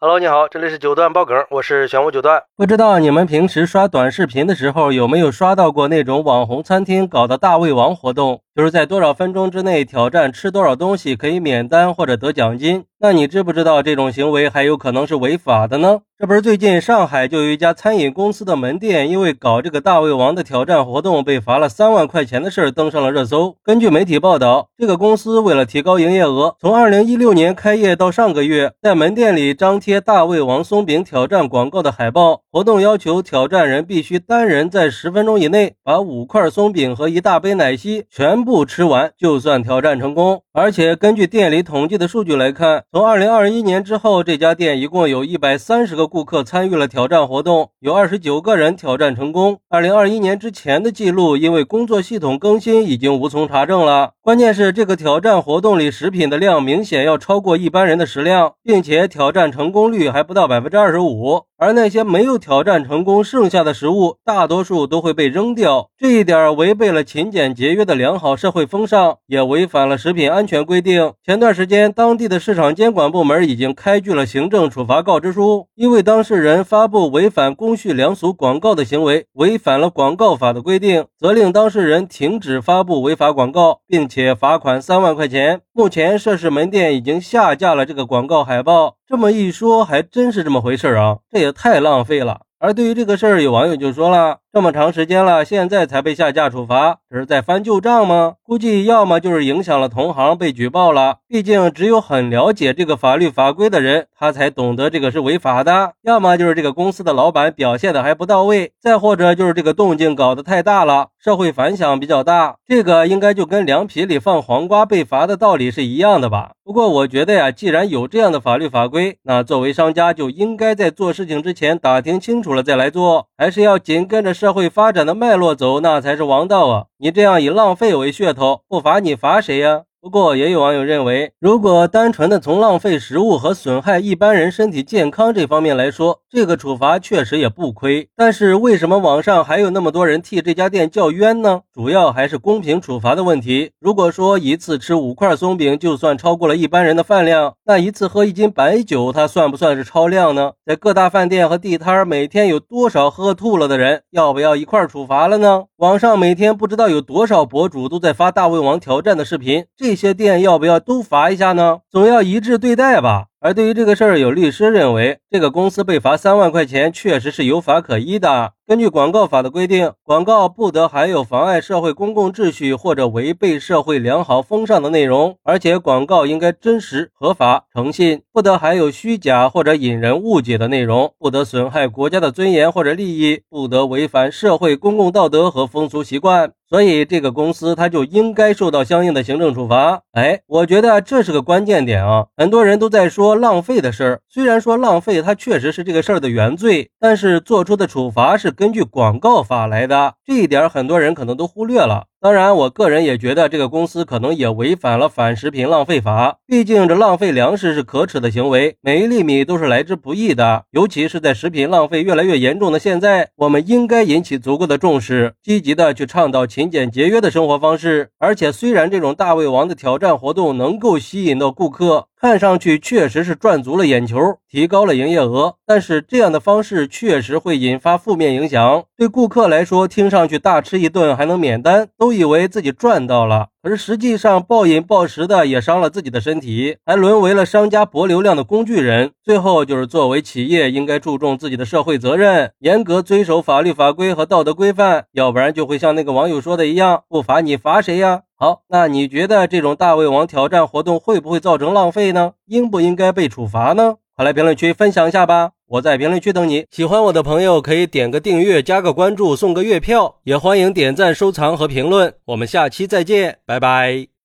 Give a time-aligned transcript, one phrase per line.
[0.00, 2.40] Hello，你好，这里是九段爆梗，我是玄武九段。
[2.56, 8.40] 不知道你们平时刷短视频的时候有没有刷到过那种网红餐厅搞的大胃王活动？
[8.58, 12.82] 就是在多少分钟之内挑战吃多少东西可以免单或者得奖金。
[13.00, 16.00] 那你知不知道这种行为还有可能是违法的呢？
[16.18, 23.54] 这不是最近上海就有一家餐饮公司的门店因为搞这个大胃王的挑战活动被罚了三万块钱的事儿登上了热搜。
[23.62, 40.40] 根据媒体报道，这个公司为了提高营业额，从二零一六年开业到上个月，在门店里张贴大胃王松饼挑战广告的海报，活动要求挑战人必须单人在十分钟以内把五块松饼和一大杯奶昔全不吃完，就算挑战成功。
[40.54, 49.58] 而且根据店里统计的数据来看，从二零二一年之后，这家店一共有一百三十个顾客参与了挑战活动，有二十九个人挑战成功。
[49.68, 54.12] 二零二一年之前的记录，因为工作系统更新，已经无从查证了。
[54.28, 61.44] 关键是这个挑战活动里食品的量明显要超过一般人的食量，并且挑战成功率还不到百分之二十五。
[61.56, 65.88] 而那些没有挑战成功剩下的食物，大多数都会被扔掉。
[65.98, 71.14] 这一点违背了勤俭节约的良好社会风尚，也违反了食品安全规定。
[71.24, 85.60] 前段时间，当地的市场监管部门已经开具了行政处罚告知书，因为当事人发布违反公序良俗广告的行为，违反了广告法的规定，责令当事人停止发布违法广告，并且且罚款三万块钱。
[85.72, 88.96] 目前，涉事门店已经下架了这个广告海报。
[89.06, 91.18] 这么一说，还真是这么回事啊！
[91.30, 92.40] 这也太浪费了。
[92.58, 94.38] 而对于这个事儿，有网友就说了。
[94.58, 98.34] 这么长时间了，现在才被下架处罚，这是在翻旧账吗？
[98.42, 112.56] 估计要么就是影响了同行被举报了，毕竟只有很了解这个法律法规的人，他才懂得这个是违法的；要么就是这个公司的老板表现的还不到位，再或者就是这个动静搞得太大了，社会反响比较大。
[112.66, 116.50] 这个应该就跟凉皮里放黄瓜被罚的道理是一样的吧？
[116.64, 126.86] 不过我觉得呀，既然有这样的法律法规，那作为商家就应该在做事情之前打听清楚了再来做，还是要紧跟着社社会发展的脉络走，那才是王道啊！
[126.96, 129.82] 你这样以浪费为噱头，不罚你罚谁呀？
[130.00, 138.08] 不过，也有网友认为，如果单纯的从浪费食物和损害一般人身体健康这方面来说，这个处罚确实也不亏。
[138.14, 141.62] 但是，为什么网上还有那么多人替这家店叫冤呢？
[141.74, 143.72] 主要还是公平处罚的问题。
[143.80, 150.52] 如果说一次吃五块松饼就算超过了一般人的饭量，那一次喝一斤白酒，它算不算是超量呢？
[150.64, 154.02] 在各大饭店和地摊，每天有多少喝吐了的人？
[154.12, 155.64] 要不要一块处罚了呢？
[155.78, 159.87] 网上每天不知道有多少博主都在发大胃王挑战的视频，这。
[159.88, 161.78] 这些店要不要都罚一下呢？
[161.90, 163.28] 总要一致对待吧。
[163.40, 168.52] 而对于这个事儿，有律师认为，这个公司被罚三万块钱，确实是有法可依的。
[168.66, 186.52] 根据广告法的规定，广告不得含有妨碍社会公共秩序或者违背社会良好风尚的内容，而且广告应该真实、合法、诚信，不得含有虚假或者引人误解的内容，不得损害国家的尊严或者利益，不得违反社会公共道德和风俗习惯。
[186.68, 190.02] 所以，这个公司它就应该受到相应的行政处罚。
[190.12, 192.26] 哎，我觉得这是个关键点啊！
[192.36, 198.50] 很多人都在说浪费的事儿，虽然说浪费它确实是这个事儿的原罪，但是做出的处罚是。
[198.50, 202.06] 根据广告法来的这一点，很多人可能都忽略了。
[202.20, 206.38] 当然，我个人也觉得这个公司可能也违反了反食品浪费法。
[206.48, 210.64] 毕竟，这浪费粮食是可耻的行为，每一粒米都是来之不易的。
[210.72, 218.10] 尤其是在食品浪费越来越严重的现在，我们应该引起足够的重视，积极的去倡导勤俭节约的生活方式。
[218.18, 224.18] 而且，虽然这种大胃王的挑战活动能够吸引到顾客，看上去确实是赚足了眼球，
[224.50, 228.84] 提高了营业额，但是这样的方式确实会引发负面影响。
[228.96, 232.18] 对顾客来说，听上去大吃一顿还能免单，都。
[232.18, 239.12] 以为自己赚到了，可是实际上暴饮暴食的也伤了自己的身体，还沦为了商家博流量的工具人。
[239.22, 248.22] 最后就是作为企业，应该注重自己的社会责任，严格遵守法律法规和道德规范，要不然就会像那个网友说的一样，不罚你罚谁呀？
[248.40, 252.34] 好，那你觉得这种大胃王挑战活动会不会造成浪费呢？
[252.46, 253.96] 应不应该被处罚呢？
[254.14, 255.50] 快来评论区分享一下吧！
[255.66, 256.66] 我在评论区等你。
[256.70, 262.14] 喜欢我的朋友可以点个订阅、加个关注、送个月票，也欢迎点赞、收藏和评论。
[262.26, 264.08] 我们下期再见，拜拜。